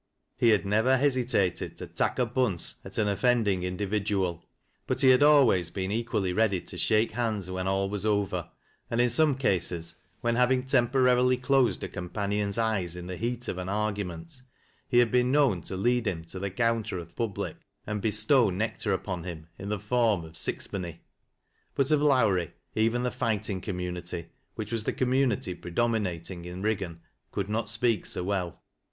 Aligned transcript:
He 0.35 0.49
had 0.49 0.65
never 0.65 0.97
heai 0.97 1.25
tated 1.27 1.75
tc" 1.77 1.93
tak' 1.95 2.17
a 2.17 2.25
punse" 2.25 2.77
at 2.83 2.97
an 2.97 3.07
offending 3.07 3.61
individual, 3.61 4.43
but 4.87 5.01
he 5.01 5.09
had 5.11 5.21
always 5.21 5.69
been 5.69 5.91
equally 5.91 6.33
ready 6.33 6.59
to 6.59 6.75
shake 6.79 7.11
hands 7.11 7.51
when 7.51 7.67
ftll 7.67 7.87
was 7.87 8.03
over, 8.03 8.49
and 8.89 8.99
in 8.99 9.11
some 9.11 9.35
oases, 9.35 9.93
when 10.21 10.37
having 10.37 10.63
temporarilj 10.63 11.47
ol( 11.51 11.71
sed 11.71 11.83
a 11.83 11.87
companion's 11.87 12.57
eyes 12.57 12.95
in 12.95 13.05
tiie 13.05 13.17
heat 13.17 13.43
c 13.43 13.51
f 13.51 13.59
au 13.59 13.69
argument 13.69 14.41
THE 14.89 15.01
WAOBR 15.03 15.03
OP 15.03 15.05
BATTLE. 15.05 15.05
72 15.05 15.05
he 15.05 15.05
had 15.05 15.11
been 15.23 15.31
known 15.31 15.61
to 15.61 15.77
lead 15.77 16.07
him 16.07 16.23
tc 16.25 16.41
the 16.41 16.49
counter 16.49 16.97
of" 16.97 17.13
th'Piib 17.15 17.37
lie," 17.37 17.55
and 17.85 18.01
bestow 18.01 18.49
nectar 18.49 18.93
upon 18.93 19.23
him 19.23 19.49
iu 19.59 19.67
the 19.67 19.77
form 19.77 20.25
of" 20.25 20.35
six 20.35 20.65
penny." 20.65 21.01
But 21.75 21.91
of 21.91 22.01
Lowrie, 22.01 22.53
even 22.73 23.03
the 23.03 23.11
fighting 23.11 23.61
community 23.61 24.29
which 24.55 24.71
was 24.71 24.85
the 24.85 24.93
community 24.93 25.53
predominating 25.53 26.45
in 26.45 26.63
Kiggau, 26.63 26.97
could 27.31 27.49
not 27.49 27.69
speak 27.69 28.07
so 28.07 28.23
well. 28.23 28.63